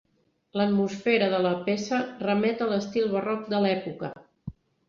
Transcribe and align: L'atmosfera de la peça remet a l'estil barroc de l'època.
L'atmosfera 0.59 1.27
de 1.33 1.41
la 1.47 1.51
peça 1.67 2.01
remet 2.29 2.65
a 2.67 2.71
l'estil 2.73 3.09
barroc 3.15 3.47
de 3.55 3.61
l'època. 3.67 4.11